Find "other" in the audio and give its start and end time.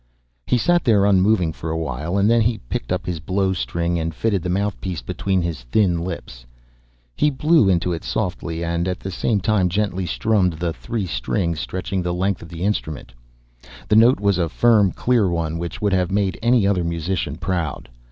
16.65-16.83